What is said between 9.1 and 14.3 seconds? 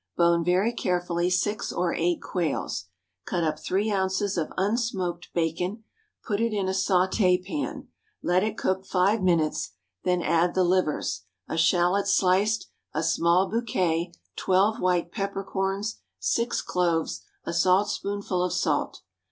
minutes, then add the livers, a shallot sliced, a small bouquet,